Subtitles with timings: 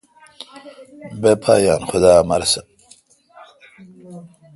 [1.21, 2.61] بہ پا یان خدا امر آس تہ۔